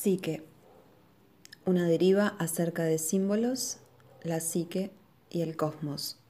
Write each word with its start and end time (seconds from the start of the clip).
Psique. 0.00 0.44
Una 1.66 1.88
deriva 1.88 2.36
acerca 2.38 2.84
de 2.84 2.98
símbolos, 2.98 3.78
la 4.22 4.38
psique 4.38 4.92
y 5.28 5.40
el 5.40 5.56
cosmos. 5.56 6.20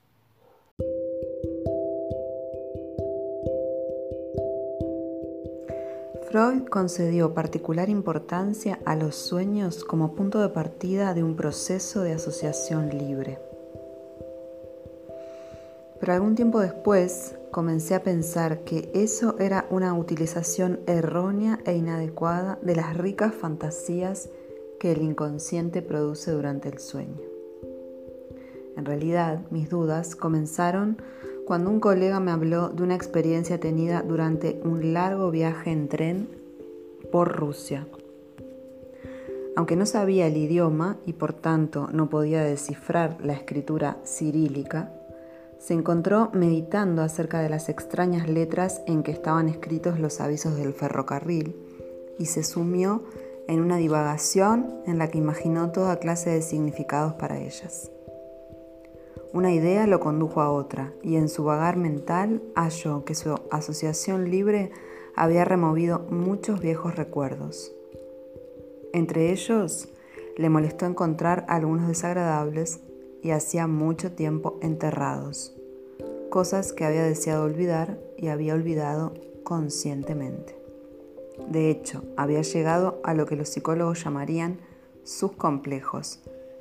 Freud 6.31 6.65
concedió 6.71 7.35
particular 7.35 7.91
importancia 7.91 8.79
a 8.87 8.97
los 8.97 9.17
sueños 9.17 9.85
como 9.85 10.15
punto 10.15 10.41
de 10.41 10.49
partida 10.49 11.13
de 11.13 11.23
un 11.23 11.37
proceso 11.37 12.01
de 12.01 12.15
asociación 12.15 12.89
libre. 12.89 13.39
Pero 16.01 16.13
algún 16.13 16.35
tiempo 16.35 16.61
después 16.61 17.37
comencé 17.51 17.95
a 17.95 18.03
pensar 18.03 18.61
que 18.61 18.91
eso 18.95 19.37
era 19.39 19.67
una 19.71 19.95
utilización 19.95 20.81
errónea 20.87 21.59
e 21.65 21.75
inadecuada 21.75 22.59
de 22.63 22.77
las 22.77 22.97
ricas 22.97 23.35
fantasías 23.35 24.29
que 24.79 24.93
el 24.93 25.03
inconsciente 25.03 25.83
produce 25.83 26.31
durante 26.31 26.69
el 26.69 26.79
sueño. 26.79 27.21
En 28.77 28.85
realidad, 28.85 29.41
mis 29.51 29.69
dudas 29.69 30.15
comenzaron 30.15 31.03
cuando 31.47 31.71
un 31.71 31.81
colega 31.81 32.21
me 32.21 32.31
habló 32.31 32.69
de 32.69 32.83
una 32.83 32.95
experiencia 32.95 33.59
tenida 33.59 34.03
durante 34.03 34.61
un 34.63 34.93
largo 34.93 35.31
viaje 35.31 35.73
en 35.73 35.89
tren 35.89 36.29
por 37.11 37.37
Rusia. 37.37 37.87
Aunque 39.57 39.75
no 39.75 39.87
sabía 39.87 40.29
el 40.29 40.37
idioma 40.37 40.99
y 41.07 41.15
por 41.15 41.33
tanto 41.33 41.89
no 41.93 42.09
podía 42.09 42.43
descifrar 42.45 43.17
la 43.25 43.33
escritura 43.33 43.97
cirílica, 44.05 44.93
se 45.59 45.75
encontró 45.75 46.31
meditando 46.33 47.03
acerca 47.03 47.41
de 47.41 47.49
las 47.49 47.69
extrañas 47.69 48.29
letras 48.29 48.83
en 48.87 49.03
que 49.03 49.11
estaban 49.11 49.49
escritos 49.49 49.99
los 49.99 50.21
avisos 50.21 50.57
del 50.57 50.73
ferrocarril 50.73 51.57
y 52.19 52.27
se 52.27 52.43
sumió 52.45 53.03
en 53.49 53.61
una 53.61 53.77
divagación 53.77 54.75
en 54.87 54.99
la 54.99 55.09
que 55.09 55.19
imaginó 55.19 55.71
toda 55.73 55.99
clase 55.99 56.31
de 56.31 56.43
significados 56.43 57.15
para 57.15 57.39
ellas. 57.39 57.91
Una 59.33 59.53
idea 59.53 59.87
lo 59.87 60.01
condujo 60.01 60.41
a 60.41 60.51
otra 60.51 60.93
y 61.03 61.17
en 61.17 61.29
su 61.29 61.45
vagar 61.45 61.77
mental 61.77 62.43
halló 62.55 63.05
que 63.05 63.15
su 63.15 63.39
asociación 63.51 64.31
libre 64.31 64.71
había 65.17 65.45
removido 65.45 66.01
muchos 66.11 66.61
viejos 66.61 66.97
recuerdos. 66.97 67.73
Entre 68.93 69.33
ellos, 69.33 69.89
le 70.37 70.49
molestó 70.49 70.87
encontrar 70.87 71.45
algunos 71.49 71.89
desagradables 71.89 72.81
y 73.23 73.31
hacía 73.31 73.67
mucho 73.67 74.13
tiempo 74.13 74.59
enterrados, 74.63 75.55
cosas 76.31 76.73
que 76.73 76.85
había 76.85 77.03
deseado 77.03 77.45
olvidar 77.45 77.99
y 78.17 78.29
había 78.29 78.55
olvidado 78.55 79.15
conscientemente. 79.45 80.57
De 81.51 81.71
hecho, 81.71 82.05
había 82.17 82.43
llegado 82.43 83.01
a 83.05 83.15
lo 83.15 83.27
que 83.27 83.37
los 83.37 83.49
psicólogos 83.49 84.05
llamarían 84.05 84.59
sus 85.05 85.33
complejos, 85.33 86.21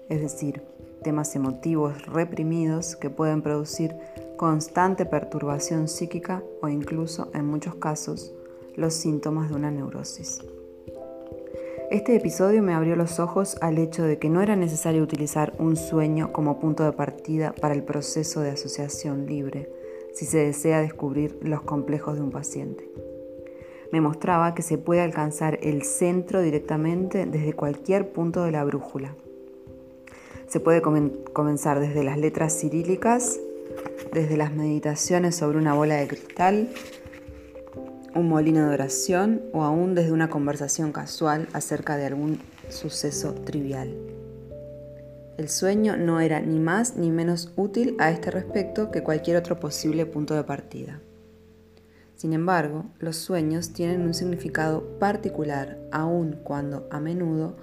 es 0.09 0.21
decir, 0.21 0.63
temas 1.03 1.35
emotivos 1.35 2.05
reprimidos 2.05 2.95
que 2.95 3.09
pueden 3.09 3.41
producir 3.41 3.95
constante 4.37 5.05
perturbación 5.05 5.87
psíquica 5.87 6.43
o 6.61 6.69
incluso, 6.69 7.29
en 7.33 7.45
muchos 7.45 7.75
casos, 7.75 8.31
los 8.75 8.93
síntomas 8.93 9.49
de 9.49 9.55
una 9.55 9.71
neurosis. 9.71 10.41
Este 11.89 12.17
episodio 12.17 12.61
me 12.61 12.73
abrió 12.73 12.97
los 12.97 13.17
ojos 13.17 13.55
al 13.61 13.77
hecho 13.77 14.03
de 14.03 14.19
que 14.19 14.29
no 14.29 14.41
era 14.41 14.57
necesario 14.57 15.01
utilizar 15.01 15.53
un 15.57 15.77
sueño 15.77 16.33
como 16.33 16.59
punto 16.59 16.83
de 16.83 16.91
partida 16.91 17.53
para 17.53 17.73
el 17.73 17.81
proceso 17.81 18.41
de 18.41 18.51
asociación 18.51 19.25
libre 19.25 19.69
si 20.13 20.25
se 20.25 20.39
desea 20.39 20.81
descubrir 20.81 21.39
los 21.41 21.61
complejos 21.61 22.15
de 22.15 22.23
un 22.23 22.31
paciente. 22.31 22.89
Me 23.93 24.01
mostraba 24.01 24.53
que 24.53 24.63
se 24.63 24.77
puede 24.77 24.99
alcanzar 24.99 25.59
el 25.61 25.83
centro 25.83 26.41
directamente 26.41 27.25
desde 27.25 27.53
cualquier 27.53 28.11
punto 28.11 28.43
de 28.43 28.51
la 28.51 28.65
brújula. 28.65 29.15
Se 30.47 30.59
puede 30.59 30.81
comenzar 30.81 31.79
desde 31.79 32.03
las 32.03 32.17
letras 32.17 32.59
cirílicas, 32.59 33.39
desde 34.11 34.35
las 34.35 34.53
meditaciones 34.53 35.37
sobre 35.37 35.57
una 35.57 35.73
bola 35.73 35.95
de 35.95 36.07
cristal, 36.09 36.69
un 38.15 38.29
molino 38.29 38.67
de 38.67 38.73
oración 38.73 39.41
o 39.53 39.63
aún 39.63 39.95
desde 39.95 40.11
una 40.11 40.29
conversación 40.29 40.91
casual 40.91 41.47
acerca 41.53 41.97
de 41.97 42.05
algún 42.05 42.39
suceso 42.69 43.33
trivial. 43.33 43.95
El 45.37 45.49
sueño 45.49 45.97
no 45.97 46.19
era 46.19 46.39
ni 46.39 46.59
más 46.59 46.95
ni 46.95 47.11
menos 47.11 47.53
útil 47.55 47.95
a 47.99 48.09
este 48.09 48.31
respecto 48.31 48.89
que 48.89 49.03
cualquier 49.03 49.37
otro 49.37 49.59
posible 49.59 50.05
punto 50.07 50.33
de 50.33 50.43
partida. 50.43 50.99
Sin 52.15 52.33
embargo, 52.33 52.85
los 52.97 53.17
sueños 53.17 53.73
tienen 53.73 54.01
un 54.01 54.15
significado 54.15 54.97
particular 54.97 55.77
aun 55.91 56.39
cuando 56.43 56.87
a 56.89 56.99
menudo 56.99 57.55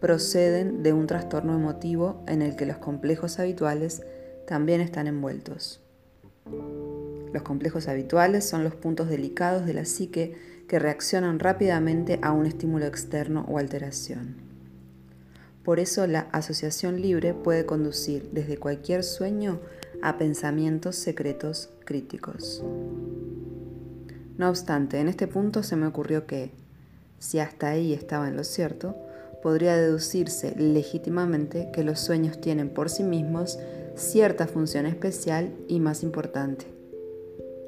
proceden 0.00 0.84
de 0.84 0.92
un 0.92 1.08
trastorno 1.08 1.56
emotivo 1.56 2.22
en 2.28 2.42
el 2.42 2.54
que 2.54 2.66
los 2.66 2.76
complejos 2.76 3.40
habituales 3.40 4.02
también 4.46 4.80
están 4.80 5.08
envueltos. 5.08 5.80
Los 7.32 7.42
complejos 7.42 7.88
habituales 7.88 8.48
son 8.48 8.64
los 8.64 8.74
puntos 8.74 9.08
delicados 9.08 9.66
de 9.66 9.74
la 9.74 9.84
psique 9.84 10.34
que 10.68 10.78
reaccionan 10.78 11.38
rápidamente 11.38 12.18
a 12.22 12.32
un 12.32 12.46
estímulo 12.46 12.86
externo 12.86 13.44
o 13.48 13.58
alteración. 13.58 14.36
Por 15.64 15.80
eso 15.80 16.06
la 16.06 16.20
asociación 16.32 17.00
libre 17.00 17.34
puede 17.34 17.66
conducir 17.66 18.30
desde 18.32 18.56
cualquier 18.56 19.02
sueño 19.02 19.60
a 20.02 20.16
pensamientos 20.16 20.96
secretos 20.96 21.70
críticos. 21.84 22.62
No 24.38 24.48
obstante, 24.48 25.00
en 25.00 25.08
este 25.08 25.26
punto 25.26 25.62
se 25.62 25.76
me 25.76 25.86
ocurrió 25.86 26.26
que, 26.26 26.52
si 27.18 27.40
hasta 27.40 27.68
ahí 27.68 27.94
estaba 27.94 28.28
en 28.28 28.36
lo 28.36 28.44
cierto, 28.44 28.94
podría 29.42 29.76
deducirse 29.76 30.54
legítimamente 30.56 31.70
que 31.72 31.84
los 31.84 32.00
sueños 32.00 32.40
tienen 32.40 32.68
por 32.68 32.90
sí 32.90 33.02
mismos 33.02 33.58
cierta 33.96 34.46
función 34.46 34.86
especial 34.86 35.52
y 35.68 35.80
más 35.80 36.02
importante. 36.02 36.75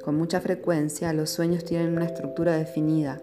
Con 0.03 0.17
mucha 0.17 0.41
frecuencia 0.41 1.13
los 1.13 1.31
sueños 1.31 1.65
tienen 1.65 1.93
una 1.93 2.07
estructura 2.07 2.57
definida, 2.57 3.21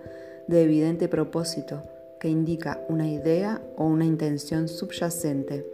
de 0.48 0.64
evidente 0.64 1.08
propósito, 1.08 1.82
que 2.20 2.30
indica 2.30 2.82
una 2.90 3.10
idea 3.10 3.62
o 3.78 3.86
una 3.86 4.06
intención 4.06 4.68
subyacente, 4.68 5.66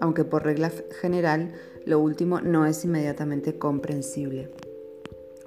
aunque 0.00 0.24
por 0.24 0.44
regla 0.44 0.70
general 1.00 1.52
lo 1.86 1.98
último 1.98 2.40
no 2.40 2.66
es 2.66 2.84
inmediatamente 2.84 3.58
comprensible. 3.58 4.50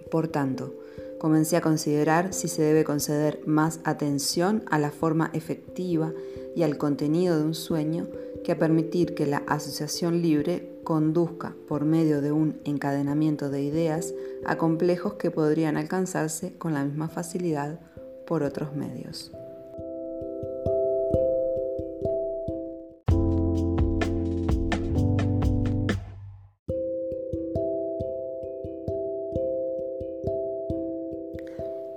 Por 0.10 0.28
tanto, 0.28 0.74
comencé 1.20 1.58
a 1.58 1.62
considerar 1.62 2.34
si 2.34 2.48
se 2.48 2.62
debe 2.62 2.84
conceder 2.84 3.40
más 3.46 3.80
atención 3.84 4.64
a 4.70 4.78
la 4.78 4.92
forma 4.92 5.32
efectiva 5.34 6.14
y 6.56 6.64
al 6.64 6.78
contenido 6.78 7.38
de 7.38 7.46
un 7.46 7.56
sueño 7.56 8.08
que 8.44 8.52
a 8.52 8.58
permitir 8.60 9.16
que 9.16 9.26
la 9.26 9.44
asociación 9.48 10.22
libre 10.22 10.73
conduzca 10.84 11.56
por 11.68 11.86
medio 11.86 12.22
de 12.22 12.32
un 12.32 12.60
encadenamiento 12.66 13.50
de 13.50 13.64
ideas 13.64 14.14
a 14.46 14.58
complejos 14.58 15.14
que 15.16 15.32
podrían 15.32 15.78
alcanzarse 15.78 16.58
con 16.58 16.74
la 16.74 16.84
misma 16.84 17.10
facilidad 17.10 17.80
por 18.28 18.44
otros 18.44 18.76
medios. 18.76 19.32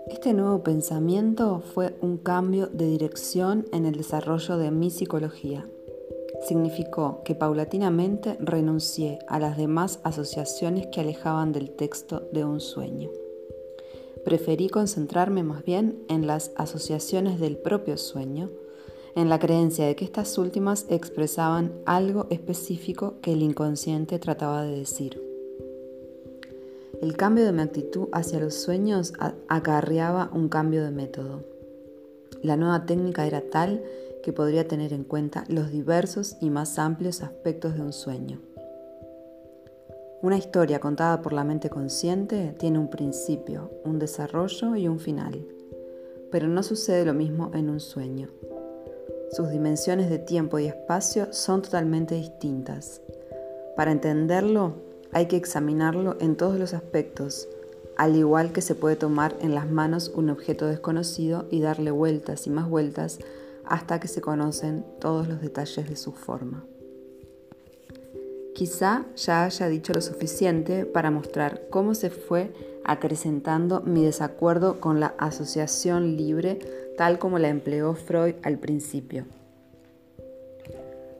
Este 0.08 0.34
nuevo 0.34 0.62
pensamiento 0.64 1.62
fue 1.74 1.96
un 2.00 2.16
cambio 2.16 2.66
de 2.66 2.86
dirección 2.86 3.66
en 3.72 3.86
el 3.86 3.96
desarrollo 3.96 4.56
de 4.56 4.72
mi 4.72 4.90
psicología 4.90 5.66
significó 6.46 7.22
que 7.24 7.34
paulatinamente 7.34 8.36
renuncié 8.40 9.18
a 9.28 9.38
las 9.38 9.56
demás 9.56 10.00
asociaciones 10.04 10.86
que 10.88 11.00
alejaban 11.00 11.52
del 11.52 11.70
texto 11.70 12.28
de 12.32 12.44
un 12.44 12.60
sueño. 12.60 13.10
Preferí 14.24 14.68
concentrarme 14.68 15.42
más 15.42 15.64
bien 15.64 16.02
en 16.08 16.26
las 16.26 16.52
asociaciones 16.56 17.38
del 17.40 17.56
propio 17.56 17.96
sueño, 17.96 18.50
en 19.14 19.28
la 19.28 19.38
creencia 19.38 19.86
de 19.86 19.96
que 19.96 20.04
estas 20.04 20.36
últimas 20.36 20.86
expresaban 20.88 21.72
algo 21.86 22.26
específico 22.30 23.14
que 23.22 23.32
el 23.32 23.42
inconsciente 23.42 24.18
trataba 24.18 24.62
de 24.62 24.78
decir. 24.78 25.22
El 27.00 27.16
cambio 27.16 27.44
de 27.44 27.52
mi 27.52 27.62
actitud 27.62 28.08
hacia 28.12 28.40
los 28.40 28.54
sueños 28.54 29.12
acarreaba 29.48 30.30
un 30.32 30.48
cambio 30.48 30.82
de 30.82 30.90
método. 30.90 31.44
La 32.42 32.56
nueva 32.56 32.86
técnica 32.86 33.26
era 33.26 33.42
tal 33.42 33.82
que 34.26 34.32
podría 34.32 34.66
tener 34.66 34.92
en 34.92 35.04
cuenta 35.04 35.44
los 35.46 35.70
diversos 35.70 36.36
y 36.40 36.50
más 36.50 36.80
amplios 36.80 37.22
aspectos 37.22 37.76
de 37.76 37.82
un 37.82 37.92
sueño. 37.92 38.40
Una 40.20 40.36
historia 40.36 40.80
contada 40.80 41.22
por 41.22 41.32
la 41.32 41.44
mente 41.44 41.70
consciente 41.70 42.52
tiene 42.58 42.80
un 42.80 42.90
principio, 42.90 43.70
un 43.84 44.00
desarrollo 44.00 44.74
y 44.74 44.88
un 44.88 44.98
final, 44.98 45.46
pero 46.32 46.48
no 46.48 46.64
sucede 46.64 47.04
lo 47.04 47.14
mismo 47.14 47.52
en 47.54 47.70
un 47.70 47.78
sueño. 47.78 48.28
Sus 49.30 49.48
dimensiones 49.50 50.10
de 50.10 50.18
tiempo 50.18 50.58
y 50.58 50.66
espacio 50.66 51.32
son 51.32 51.62
totalmente 51.62 52.16
distintas. 52.16 53.02
Para 53.76 53.92
entenderlo 53.92 54.72
hay 55.12 55.26
que 55.26 55.36
examinarlo 55.36 56.16
en 56.18 56.34
todos 56.34 56.58
los 56.58 56.74
aspectos, 56.74 57.46
al 57.96 58.16
igual 58.16 58.50
que 58.50 58.60
se 58.60 58.74
puede 58.74 58.96
tomar 58.96 59.36
en 59.40 59.54
las 59.54 59.70
manos 59.70 60.10
un 60.12 60.30
objeto 60.30 60.66
desconocido 60.66 61.46
y 61.48 61.60
darle 61.60 61.92
vueltas 61.92 62.48
y 62.48 62.50
más 62.50 62.68
vueltas 62.68 63.20
hasta 63.66 64.00
que 64.00 64.08
se 64.08 64.20
conocen 64.20 64.84
todos 65.00 65.28
los 65.28 65.40
detalles 65.40 65.88
de 65.88 65.96
su 65.96 66.12
forma. 66.12 66.64
Quizá 68.54 69.04
ya 69.16 69.44
haya 69.44 69.68
dicho 69.68 69.92
lo 69.92 70.00
suficiente 70.00 70.86
para 70.86 71.10
mostrar 71.10 71.68
cómo 71.68 71.94
se 71.94 72.08
fue 72.08 72.54
acrecentando 72.84 73.82
mi 73.82 74.04
desacuerdo 74.04 74.80
con 74.80 74.98
la 74.98 75.14
asociación 75.18 76.16
libre 76.16 76.58
tal 76.96 77.18
como 77.18 77.38
la 77.38 77.48
empleó 77.48 77.94
Freud 77.94 78.36
al 78.42 78.58
principio. 78.58 79.26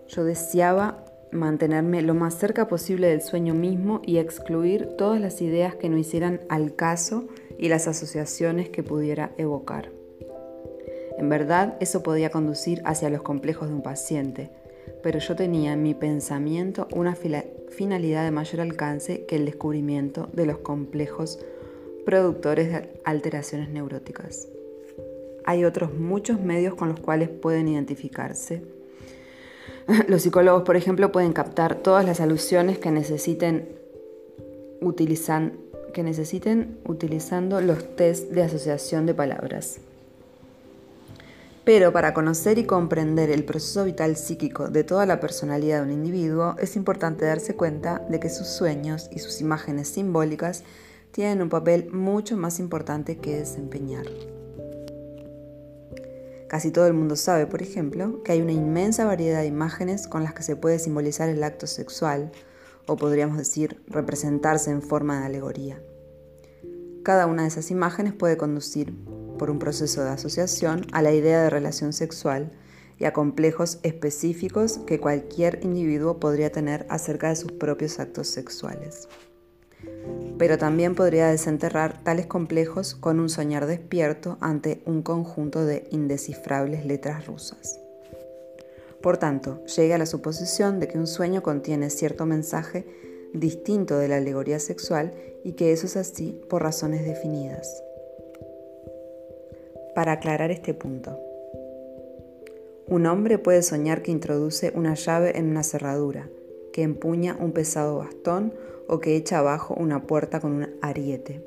Yo 0.09 0.25
deseaba 0.25 1.05
mantenerme 1.33 2.03
lo 2.03 2.15
más 2.15 2.35
cerca 2.35 2.69
posible 2.69 3.09
del 3.09 3.21
sueño 3.21 3.55
mismo 3.55 4.01
y 4.05 4.19
excluir 4.19 4.97
todas 4.97 5.21
las 5.21 5.43
ideas 5.43 5.75
que 5.75 5.89
no 5.89 5.99
hicieran 5.99 6.41
al 6.49 6.75
caso 6.75 7.27
y 7.59 7.69
las 7.69 7.89
asociaciones 7.89 8.71
que 8.71 8.83
pudiera 8.83 9.33
evocar. 9.37 9.96
En 11.19 11.29
verdad, 11.29 11.77
eso 11.81 12.03
podía 12.03 12.31
conducir 12.31 12.83
hacia 12.85 13.11
los 13.11 13.23
complejos 13.23 13.69
de 13.69 13.75
un 13.75 13.83
paciente, 13.83 14.51
pero 15.03 15.19
yo 15.19 15.35
tenía 15.35 15.73
en 15.73 15.83
mi 15.83 15.95
pensamiento 15.95 16.89
una 16.95 17.17
finalidad 17.17 18.25
de 18.25 18.31
mayor 18.31 18.61
alcance 18.61 19.25
que 19.27 19.37
el 19.37 19.47
descubrimiento 19.47 20.29
de 20.33 20.47
los 20.47 20.59
complejos 20.59 21.39
productores 22.05 22.71
de 22.71 23.01
alteraciones 23.05 23.69
neuróticas. 23.69 24.49
Hay 25.45 25.65
otros 25.65 25.95
muchos 25.95 26.41
medios 26.41 26.75
con 26.75 26.89
los 26.89 27.01
cuales 27.01 27.29
pueden 27.29 27.69
identificarse. 27.69 28.63
Los 30.09 30.23
psicólogos, 30.23 30.65
por 30.65 30.77
ejemplo, 30.77 31.13
pueden 31.13 31.33
captar 31.33 31.77
todas 31.77 32.05
las 32.05 32.21
alusiones 32.21 32.79
que 32.79 32.91
necesiten, 32.91 33.69
utilizando 34.81 35.53
los 37.61 37.97
test 37.97 38.31
de 38.33 38.43
asociación 38.43 39.07
de 39.07 39.15
palabras. 39.15 39.79
Pero 41.67 41.93
para 41.93 42.15
conocer 42.15 42.59
y 42.59 42.65
comprender 42.65 43.29
el 43.29 43.45
proceso 43.45 43.85
vital 43.85 44.15
psíquico 44.17 44.69
de 44.69 44.85
toda 44.85 45.05
la 45.05 45.19
personalidad 45.19 45.79
de 45.79 45.87
un 45.87 45.93
individuo, 45.93 46.55
es 46.61 46.77
importante 46.77 47.25
darse 47.25 47.57
cuenta 47.57 48.07
de 48.09 48.21
que 48.21 48.31
sus 48.31 48.47
sueños 48.47 49.11
y 49.11 49.19
sus 49.19 49.41
imágenes 49.41 49.89
simbólicas 49.89 50.63
tienen 51.11 51.43
un 51.43 51.49
papel 51.49 51.91
mucho 51.91 52.37
más 52.37 52.61
importante 52.61 53.19
que 53.19 53.39
desempeñar. 53.39 54.07
Casi 56.49 56.71
todo 56.71 56.87
el 56.87 56.95
mundo 56.95 57.17
sabe, 57.17 57.49
por 57.49 57.63
ejemplo, 57.63 58.23
que 58.23 58.31
hay 58.31 58.43
una 58.43 58.53
inmensa 58.53 59.05
variedad 59.05 59.41
de 59.41 59.49
imágenes 59.49 60.07
con 60.07 60.23
las 60.23 60.35
que 60.35 60.45
se 60.45 60.55
puede 60.55 60.79
simbolizar 60.79 61.29
el 61.29 61.43
acto 61.43 61.67
sexual, 61.67 62.31
o 62.87 62.95
podríamos 62.95 63.39
decir 63.39 63.83
representarse 63.89 64.71
en 64.71 64.83
forma 64.83 65.19
de 65.19 65.27
alegoría. 65.27 65.83
Cada 67.03 67.27
una 67.27 67.43
de 67.43 67.49
esas 67.49 67.73
imágenes 67.73 68.15
puede 68.15 68.37
conducir 68.37 68.95
por 69.37 69.51
un 69.51 69.59
proceso 69.59 70.03
de 70.03 70.11
asociación 70.11 70.87
a 70.93 71.03
la 71.03 71.13
idea 71.13 71.43
de 71.43 71.51
relación 71.51 71.93
sexual 71.93 72.51
y 72.99 73.05
a 73.05 73.13
complejos 73.13 73.79
específicos 73.83 74.79
que 74.87 75.01
cualquier 75.01 75.61
individuo 75.63 76.19
podría 76.19 76.51
tener 76.51 76.87
acerca 76.89 77.29
de 77.29 77.37
sus 77.37 77.53
propios 77.53 77.99
actos 78.01 78.29
sexuales. 78.29 79.09
Pero 80.39 80.59
también 80.59 80.95
podría 80.95 81.29
desenterrar 81.29 82.03
tales 82.03 82.27
complejos 82.27 82.95
con 82.95 83.21
un 83.21 83.29
soñar 83.29 83.67
despierto 83.67 84.39
ante 84.41 84.83
un 84.87 85.03
conjunto 85.03 85.65
de 85.65 85.87
indescifrables 85.91 86.87
letras 86.87 87.27
rusas. 87.27 87.79
Por 89.03 89.19
tanto, 89.19 89.65
llegue 89.67 89.95
a 89.95 89.99
la 89.99 90.07
suposición 90.07 90.81
de 90.81 90.89
que 90.89 90.99
un 90.99 91.07
sueño 91.07 91.43
contiene 91.43 91.91
cierto 91.91 92.27
mensaje 92.27 92.87
distinto 93.35 93.99
de 93.99 94.09
la 94.09 94.17
alegoría 94.17 94.59
sexual 94.59 95.15
y 95.45 95.53
que 95.53 95.73
eso 95.73 95.87
es 95.87 95.97
así 95.97 96.41
por 96.49 96.63
razones 96.63 97.05
definidas 97.05 97.86
para 99.97 100.13
aclarar 100.13 100.51
este 100.51 100.75
punto. 100.75 101.19
Un 102.87 103.07
hombre 103.07 103.39
puede 103.39 103.63
soñar 103.63 104.03
que 104.03 104.13
introduce 104.13 104.71
una 104.75 104.93
llave 104.93 105.39
en 105.39 105.49
una 105.49 105.63
cerradura, 105.63 106.29
que 106.75 106.83
empuña 106.83 107.35
un 107.41 107.53
pesado 107.53 107.97
bastón 107.97 108.53
o 108.89 109.01
que 109.01 109.17
echa 109.17 109.39
abajo 109.39 109.75
una 109.75 110.07
puerta 110.07 110.39
con 110.39 110.53
un 110.53 110.69
ariete. 110.83 111.43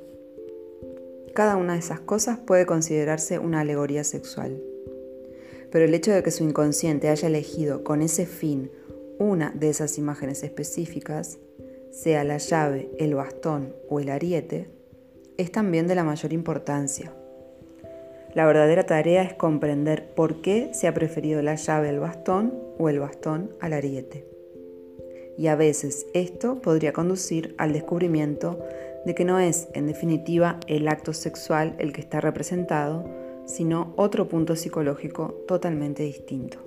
Cada 1.35 1.57
una 1.57 1.73
de 1.73 1.79
esas 1.79 1.99
cosas 1.99 2.39
puede 2.39 2.65
considerarse 2.65 3.37
una 3.37 3.59
alegoría 3.59 4.03
sexual. 4.03 4.59
Pero 5.69 5.85
el 5.85 5.93
hecho 5.93 6.11
de 6.11 6.23
que 6.23 6.31
su 6.31 6.43
inconsciente 6.43 7.09
haya 7.09 7.27
elegido 7.27 7.83
con 7.83 8.01
ese 8.01 8.25
fin 8.25 8.71
una 9.19 9.51
de 9.51 9.69
esas 9.69 9.99
imágenes 9.99 10.41
específicas, 10.41 11.37
sea 11.91 12.23
la 12.23 12.37
llave, 12.37 12.89
el 12.97 13.13
bastón 13.13 13.75
o 13.89 13.99
el 13.99 14.09
ariete, 14.09 14.71
es 15.37 15.51
también 15.51 15.85
de 15.85 15.93
la 15.93 16.03
mayor 16.03 16.33
importancia. 16.33 17.13
La 18.33 18.45
verdadera 18.45 18.85
tarea 18.85 19.23
es 19.23 19.33
comprender 19.33 20.05
por 20.15 20.41
qué 20.41 20.69
se 20.73 20.87
ha 20.87 20.93
preferido 20.93 21.41
la 21.41 21.55
llave 21.55 21.89
al 21.89 21.99
bastón 21.99 22.53
o 22.77 22.89
el 22.89 22.99
bastón 22.99 23.51
al 23.59 23.73
ariete. 23.73 24.25
Y 25.37 25.47
a 25.47 25.55
veces 25.55 26.05
esto 26.13 26.61
podría 26.61 26.93
conducir 26.93 27.55
al 27.57 27.73
descubrimiento 27.73 28.59
de 29.05 29.15
que 29.15 29.25
no 29.25 29.39
es, 29.39 29.67
en 29.73 29.87
definitiva, 29.87 30.59
el 30.67 30.87
acto 30.87 31.13
sexual 31.13 31.75
el 31.79 31.93
que 31.93 32.01
está 32.01 32.21
representado, 32.21 33.05
sino 33.45 33.93
otro 33.95 34.27
punto 34.27 34.55
psicológico 34.55 35.43
totalmente 35.47 36.03
distinto. 36.03 36.59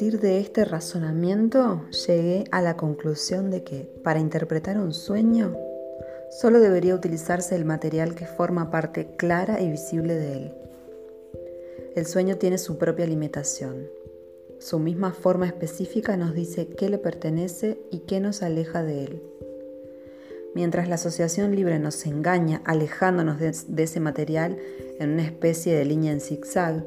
Partir 0.00 0.18
de 0.18 0.38
este 0.38 0.64
razonamiento 0.64 1.82
llegué 2.06 2.44
a 2.52 2.62
la 2.62 2.74
conclusión 2.74 3.50
de 3.50 3.64
que 3.64 3.80
para 4.02 4.18
interpretar 4.18 4.78
un 4.78 4.94
sueño 4.94 5.54
solo 6.30 6.58
debería 6.58 6.94
utilizarse 6.94 7.54
el 7.54 7.66
material 7.66 8.14
que 8.14 8.24
forma 8.24 8.70
parte 8.70 9.08
clara 9.18 9.60
y 9.60 9.70
visible 9.70 10.14
de 10.14 10.32
él. 10.32 10.54
El 11.96 12.06
sueño 12.06 12.38
tiene 12.38 12.56
su 12.56 12.78
propia 12.78 13.04
limitación. 13.04 13.90
Su 14.58 14.78
misma 14.78 15.12
forma 15.12 15.46
específica 15.46 16.16
nos 16.16 16.32
dice 16.32 16.68
qué 16.68 16.88
le 16.88 16.96
pertenece 16.96 17.78
y 17.90 17.98
qué 17.98 18.20
nos 18.20 18.42
aleja 18.42 18.82
de 18.82 19.04
él. 19.04 19.22
Mientras 20.54 20.88
la 20.88 20.94
asociación 20.94 21.54
libre 21.54 21.78
nos 21.78 22.06
engaña 22.06 22.62
alejándonos 22.64 23.38
de, 23.38 23.82
ese 23.82 24.00
material 24.00 24.56
en 24.98 25.10
una 25.10 25.24
especie 25.24 25.74
de 25.74 25.84
línea 25.84 26.12
en 26.12 26.22
zigzag, 26.22 26.86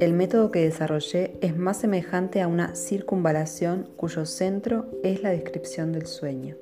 el 0.00 0.12
método 0.14 0.50
que 0.50 0.64
desarrollé 0.64 1.36
es 1.40 1.56
más 1.56 1.78
semejante 1.78 2.40
a 2.40 2.48
una 2.48 2.74
circunvalación 2.74 3.88
cuyo 3.96 4.26
centro 4.26 4.86
es 5.02 5.22
la 5.22 5.30
descripción 5.30 5.92
del 5.92 6.06
sueño. 6.06 6.56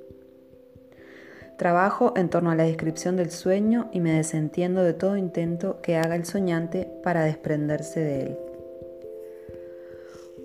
Trabajo 1.56 2.14
en 2.16 2.30
torno 2.30 2.50
a 2.50 2.54
la 2.54 2.64
descripción 2.64 3.16
del 3.16 3.30
sueño 3.30 3.90
y 3.92 4.00
me 4.00 4.12
desentiendo 4.12 4.82
de 4.82 4.94
todo 4.94 5.16
intento 5.16 5.80
que 5.82 5.96
haga 5.96 6.16
el 6.16 6.24
soñante 6.24 6.90
para 7.02 7.22
desprenderse 7.24 8.00
de 8.00 8.22
él. 8.22 8.38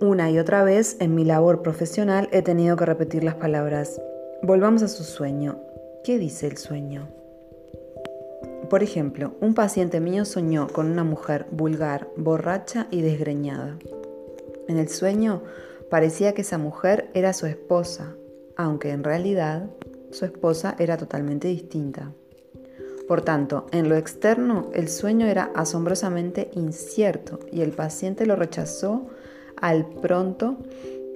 Una 0.01 0.30
y 0.30 0.39
otra 0.39 0.63
vez 0.63 0.98
en 1.00 1.15
mi 1.15 1.24
labor 1.24 1.62
profesional 1.62 2.27
he 2.34 2.42
tenido 2.42 2.75
que 2.75 2.86
repetir 2.86 3.24
las 3.24 3.36
palabras, 3.36 4.01
volvamos 4.42 4.84
a 4.84 4.89
su 4.89 5.04
sueño. 5.04 5.58
¿Qué 6.04 6.20
dice 6.20 6.48
el 6.48 6.58
sueño? 6.58 7.08
Por 8.69 8.84
ejemplo, 8.84 9.36
un 9.41 9.53
paciente 9.53 10.00
mío 10.00 10.25
soñó 10.25 10.67
con 10.67 10.89
una 10.89 11.03
mujer 11.03 11.45
vulgar, 11.51 12.10
borracha 12.17 12.88
y 12.89 13.01
desgreñada. 13.01 13.77
En 14.67 14.77
el 14.77 14.89
sueño 14.89 15.43
parecía 15.89 16.34
que 16.34 16.41
esa 16.41 16.57
mujer 16.57 17.10
era 17.13 17.34
su 17.34 17.45
esposa, 17.45 18.15
aunque 18.55 18.91
en 18.91 19.03
realidad 19.03 19.69
su 20.12 20.25
esposa 20.25 20.75
era 20.79 20.98
totalmente 20.98 21.48
distinta. 21.48 22.12
Por 23.07 23.22
tanto, 23.22 23.67
en 23.72 23.88
lo 23.88 23.95
externo 23.95 24.72
el 24.74 24.89
sueño 24.89 25.27
era 25.27 25.51
asombrosamente 25.53 26.50
incierto 26.53 27.39
y 27.51 27.62
el 27.62 27.72
paciente 27.72 28.25
lo 28.25 28.36
rechazó 28.36 29.07
al 29.62 29.86
pronto 29.86 30.57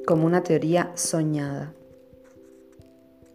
como 0.05 0.27
una 0.27 0.43
teoría 0.43 0.91
soñada. 0.95 1.73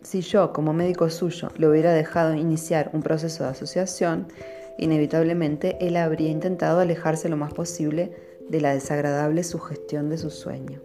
Si 0.05 0.21
yo, 0.21 0.53
como 0.53 0.75
médico 0.75 1.09
suyo, 1.09 1.49
le 1.57 1.67
hubiera 1.67 1.93
dejado 1.93 2.35
iniciar 2.35 2.91
un 2.93 3.03
proceso 3.03 3.43
de 3.43 3.51
asociación, 3.51 4.29
inevitablemente 4.77 5.79
él 5.81 5.97
habría 5.97 6.29
intentado 6.29 6.81
alejarse 6.81 7.31
lo 7.31 7.39
más 7.39 7.55
posible 7.55 8.13
de 8.51 8.61
la 8.61 8.75
desagradable 8.75 9.43
sugestión 9.45 10.11
de 10.11 10.19
su 10.19 10.29
sueño. 10.29 10.83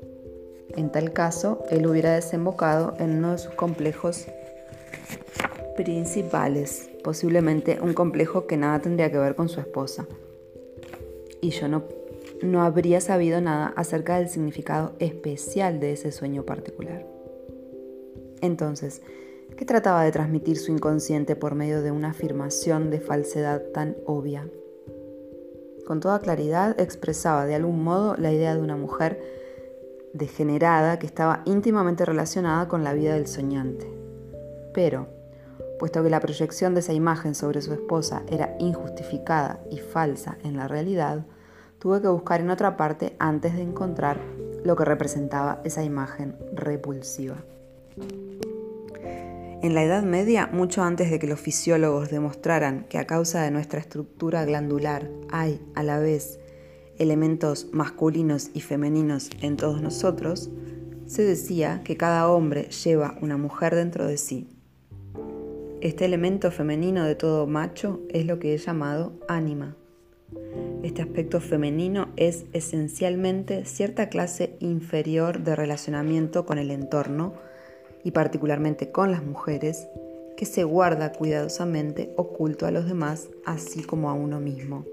En 0.78 0.90
tal 0.90 1.12
caso, 1.12 1.66
él 1.70 1.86
hubiera 1.86 2.14
desembocado 2.14 2.96
en 2.98 3.18
uno 3.18 3.34
de 3.34 3.40
sus 3.40 3.54
complejos 3.56 4.26
principales, 5.76 6.90
posiblemente 7.04 7.80
un 7.82 7.94
complejo 7.94 8.48
que 8.48 8.56
nada 8.56 8.80
tendría 8.80 9.12
que 9.12 9.18
ver 9.18 9.36
con 9.36 9.50
su 9.50 9.60
esposa. 9.60 10.08
Y 11.42 11.50
yo 11.50 11.68
no, 11.68 11.84
no 12.42 12.64
habría 12.64 13.02
sabido 13.02 13.42
nada 13.42 13.74
acerca 13.76 14.18
del 14.18 14.30
significado 14.30 14.94
especial 15.00 15.82
de 15.82 15.92
ese 15.92 16.14
sueño 16.14 16.46
particular. 16.46 17.19
Entonces, 18.42 19.02
¿qué 19.58 19.66
trataba 19.66 20.04
de 20.04 20.12
transmitir 20.12 20.58
su 20.58 20.72
inconsciente 20.72 21.36
por 21.36 21.56
medio 21.56 21.82
de 21.82 21.92
una 21.92 22.12
afirmación 22.12 22.90
de 22.90 23.00
falsedad 23.00 23.62
tan 23.74 23.98
obvia? 24.06 24.48
Con 25.86 26.00
toda 26.00 26.20
claridad 26.20 26.80
expresaba 26.80 27.46
de 27.46 27.56
algún 27.56 27.84
modo 27.84 28.16
la 28.16 28.32
idea 28.32 28.56
de 28.56 28.62
una 28.62 28.76
mujer 28.76 29.20
degenerada 30.14 31.00
que 31.00 31.06
estaba 31.06 31.42
íntimamente 31.46 32.06
relacionada 32.06 32.68
con 32.68 32.84
la 32.84 32.94
vida 32.94 33.14
del 33.14 33.28
soñante. 33.28 33.92
Pero, 34.74 35.08
puesto 35.80 36.04
que 36.04 36.10
la 36.10 36.20
proyección 36.20 36.74
de 36.74 36.82
esa 36.82 36.94
imagen 36.94 37.36
sobre 37.36 37.62
su 37.62 37.74
esposa 37.74 38.24
era 38.28 38.56
injustificada 38.60 39.62
y 39.72 39.80
falsa 39.80 40.38
en 40.44 40.58
la 40.58 40.68
realidad, 40.68 41.26
tuve 41.80 42.02
que 42.02 42.08
buscar 42.08 42.42
en 42.42 42.52
otra 42.52 42.78
parte 42.78 43.16
antes 43.18 43.56
de 43.56 43.62
encontrar 43.62 44.20
lo 44.64 44.76
que 44.76 44.86
representaba 44.86 45.62
esa 45.64 45.84
imagen 45.84 46.36
repulsiva. 46.54 47.38
En 49.62 49.74
la 49.74 49.84
Edad 49.84 50.04
Media, 50.04 50.50
mucho 50.52 50.84
antes 50.84 51.12
de 51.12 51.20
que 51.20 51.28
los 51.28 51.40
fisiólogos 51.40 52.10
demostraran 52.10 52.86
que 52.88 52.98
a 52.98 53.06
causa 53.06 53.44
de 53.44 53.52
nuestra 53.52 53.80
estructura 53.80 54.46
glandular 54.46 55.10
hay, 55.30 55.62
a 55.76 55.84
la 55.84 56.00
vez, 56.00 56.40
elementos 56.98 57.68
masculinos 57.74 58.52
y 58.54 58.62
femeninos 58.62 59.30
en 59.42 59.58
todos 59.58 59.82
nosotros, 59.82 60.50
se 61.08 61.24
decía 61.24 61.82
que 61.84 61.98
cada 61.98 62.30
hombre 62.30 62.70
lleva 62.70 63.18
una 63.22 63.36
mujer 63.36 63.76
dentro 63.76 64.06
de 64.06 64.18
sí. 64.18 64.48
Este 65.82 66.06
elemento 66.06 66.52
femenino 66.52 67.04
de 67.04 67.16
todo 67.16 67.48
macho 67.48 68.02
es 68.10 68.26
lo 68.26 68.38
que 68.38 68.54
he 68.54 68.58
llamado 68.58 69.14
ánima. 69.28 69.76
Este 70.84 71.02
aspecto 71.02 71.42
femenino 71.42 72.10
es 72.16 72.46
esencialmente 72.54 73.66
cierta 73.66 74.10
clase 74.10 74.56
inferior 74.60 75.44
de 75.44 75.56
relacionamiento 75.56 76.46
con 76.46 76.58
el 76.58 76.72
entorno, 76.72 77.34
y 78.04 78.12
particularmente 78.12 78.92
con 78.92 79.12
las 79.12 79.24
mujeres, 79.24 79.88
que 80.38 80.46
se 80.46 80.64
guarda 80.64 81.12
cuidadosamente 81.12 82.14
oculto 82.16 82.66
a 82.66 82.72
los 82.72 82.88
demás, 82.88 83.28
así 83.46 83.84
como 83.84 84.10
a 84.10 84.14
uno 84.14 84.40
mismo. 84.40 84.86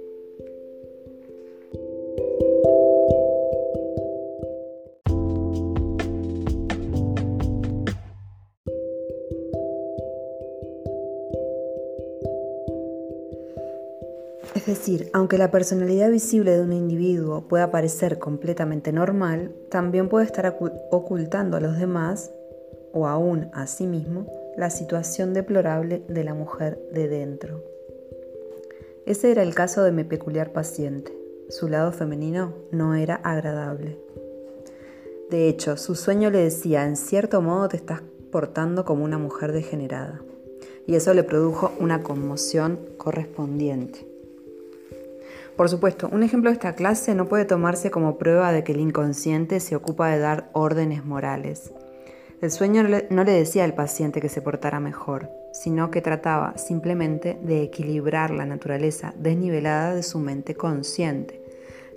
Es 14.56 14.66
decir, 14.66 15.10
aunque 15.12 15.38
la 15.38 15.52
personalidad 15.52 16.10
visible 16.10 16.50
de 16.50 16.62
un 16.62 16.72
individuo 16.72 17.46
pueda 17.46 17.70
parecer 17.70 18.18
completamente 18.18 18.92
normal, 18.92 19.54
también 19.70 20.08
puede 20.08 20.26
estar 20.26 20.58
ocultando 20.90 21.56
a 21.56 21.60
los 21.60 21.78
demás 21.78 22.32
o 22.96 23.06
aún 23.06 23.50
a 23.52 23.66
sí 23.66 23.86
mismo 23.86 24.26
la 24.56 24.70
situación 24.70 25.34
deplorable 25.34 26.02
de 26.08 26.24
la 26.24 26.32
mujer 26.32 26.80
de 26.92 27.08
dentro. 27.08 27.62
Ese 29.04 29.30
era 29.30 29.42
el 29.42 29.54
caso 29.54 29.84
de 29.84 29.92
mi 29.92 30.02
peculiar 30.02 30.54
paciente. 30.54 31.12
Su 31.50 31.68
lado 31.68 31.92
femenino 31.92 32.54
no 32.70 32.94
era 32.94 33.16
agradable. 33.16 33.98
De 35.30 35.46
hecho, 35.46 35.76
su 35.76 35.94
sueño 35.94 36.30
le 36.30 36.38
decía, 36.38 36.86
en 36.86 36.96
cierto 36.96 37.42
modo 37.42 37.68
te 37.68 37.76
estás 37.76 38.00
portando 38.32 38.86
como 38.86 39.04
una 39.04 39.18
mujer 39.18 39.52
degenerada. 39.52 40.22
Y 40.86 40.94
eso 40.94 41.12
le 41.12 41.22
produjo 41.22 41.72
una 41.78 42.02
conmoción 42.02 42.78
correspondiente. 42.96 44.08
Por 45.54 45.68
supuesto, 45.68 46.08
un 46.10 46.22
ejemplo 46.22 46.48
de 46.48 46.54
esta 46.54 46.74
clase 46.74 47.14
no 47.14 47.28
puede 47.28 47.44
tomarse 47.44 47.90
como 47.90 48.16
prueba 48.16 48.52
de 48.52 48.64
que 48.64 48.72
el 48.72 48.80
inconsciente 48.80 49.60
se 49.60 49.76
ocupa 49.76 50.08
de 50.08 50.18
dar 50.18 50.48
órdenes 50.54 51.04
morales. 51.04 51.72
El 52.46 52.52
sueño 52.52 52.84
no 53.10 53.24
le 53.24 53.32
decía 53.32 53.64
al 53.64 53.74
paciente 53.74 54.20
que 54.20 54.28
se 54.28 54.40
portara 54.40 54.78
mejor, 54.78 55.28
sino 55.52 55.90
que 55.90 56.00
trataba 56.00 56.56
simplemente 56.56 57.36
de 57.42 57.64
equilibrar 57.64 58.30
la 58.30 58.46
naturaleza 58.46 59.12
desnivelada 59.18 59.96
de 59.96 60.04
su 60.04 60.20
mente 60.20 60.54
consciente, 60.54 61.42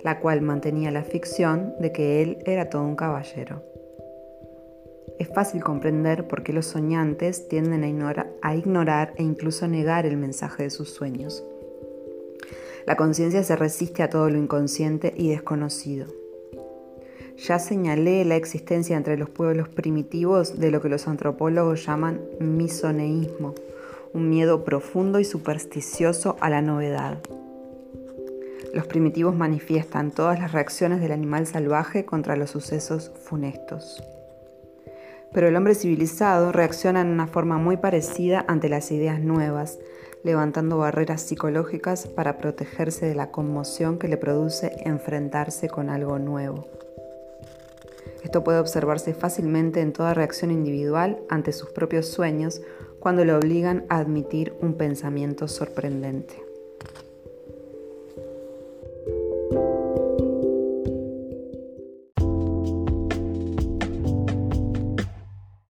la 0.02 0.18
cual 0.18 0.40
mantenía 0.40 0.90
la 0.90 1.04
ficción 1.04 1.74
de 1.78 1.92
que 1.92 2.20
él 2.20 2.38
era 2.46 2.68
todo 2.68 2.82
un 2.82 2.96
caballero. 2.96 3.62
Es 5.20 5.28
fácil 5.28 5.62
comprender 5.62 6.26
por 6.26 6.42
qué 6.42 6.52
los 6.52 6.66
soñantes 6.66 7.46
tienden 7.46 7.84
a, 8.02 8.26
a 8.42 8.56
ignorar 8.56 9.12
e 9.18 9.22
incluso 9.22 9.68
negar 9.68 10.04
el 10.04 10.16
mensaje 10.16 10.64
de 10.64 10.70
sus 10.70 10.90
sueños. 10.90 11.44
La 12.88 12.96
conciencia 12.96 13.44
se 13.44 13.54
resiste 13.54 14.02
a 14.02 14.10
todo 14.10 14.28
lo 14.28 14.36
inconsciente 14.36 15.14
y 15.16 15.28
desconocido. 15.28 16.19
Ya 17.46 17.58
señalé 17.58 18.26
la 18.26 18.36
existencia 18.36 18.98
entre 18.98 19.16
los 19.16 19.30
pueblos 19.30 19.70
primitivos 19.70 20.60
de 20.60 20.70
lo 20.70 20.82
que 20.82 20.90
los 20.90 21.08
antropólogos 21.08 21.86
llaman 21.86 22.20
misoneísmo, 22.38 23.54
un 24.12 24.28
miedo 24.28 24.62
profundo 24.62 25.18
y 25.18 25.24
supersticioso 25.24 26.36
a 26.40 26.50
la 26.50 26.60
novedad. 26.60 27.16
Los 28.74 28.86
primitivos 28.86 29.34
manifiestan 29.34 30.10
todas 30.10 30.38
las 30.38 30.52
reacciones 30.52 31.00
del 31.00 31.12
animal 31.12 31.46
salvaje 31.46 32.04
contra 32.04 32.36
los 32.36 32.50
sucesos 32.50 33.10
funestos. 33.22 34.04
Pero 35.32 35.48
el 35.48 35.56
hombre 35.56 35.74
civilizado 35.74 36.52
reacciona 36.52 37.00
en 37.00 37.08
una 37.08 37.26
forma 37.26 37.56
muy 37.56 37.78
parecida 37.78 38.44
ante 38.48 38.68
las 38.68 38.90
ideas 38.90 39.18
nuevas, 39.18 39.78
levantando 40.24 40.76
barreras 40.76 41.22
psicológicas 41.22 42.06
para 42.06 42.36
protegerse 42.36 43.06
de 43.06 43.14
la 43.14 43.30
conmoción 43.30 43.98
que 43.98 44.08
le 44.08 44.18
produce 44.18 44.72
enfrentarse 44.84 45.70
con 45.70 45.88
algo 45.88 46.18
nuevo. 46.18 46.68
Esto 48.22 48.44
puede 48.44 48.58
observarse 48.58 49.14
fácilmente 49.14 49.80
en 49.80 49.92
toda 49.92 50.14
reacción 50.14 50.50
individual 50.50 51.18
ante 51.28 51.52
sus 51.52 51.70
propios 51.70 52.06
sueños 52.06 52.60
cuando 52.98 53.24
le 53.24 53.34
obligan 53.34 53.86
a 53.88 53.98
admitir 53.98 54.54
un 54.60 54.74
pensamiento 54.74 55.48
sorprendente. 55.48 56.49